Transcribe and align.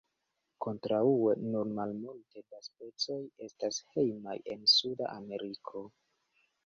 Kontraŭe 0.65 1.33
nur 1.55 1.67
malmulte 1.79 2.43
da 2.55 2.61
specoj 2.69 3.19
estas 3.49 3.79
hejmaj 3.93 4.39
en 4.55 4.65
suda 4.79 5.11
Ameriko. 5.19 5.85